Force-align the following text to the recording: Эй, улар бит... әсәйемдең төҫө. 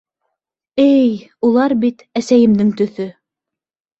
Эй, 0.83 1.03
улар 1.49 1.75
бит... 1.83 2.01
әсәйемдең 2.21 2.75
төҫө. 2.81 3.09